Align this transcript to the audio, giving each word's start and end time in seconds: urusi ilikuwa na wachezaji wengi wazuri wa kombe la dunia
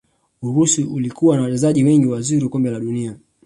urusi 0.41 0.81
ilikuwa 0.81 1.35
na 1.35 1.41
wachezaji 1.43 1.83
wengi 1.83 2.07
wazuri 2.07 2.43
wa 2.43 2.49
kombe 2.49 2.69
la 2.71 2.79
dunia 2.79 3.15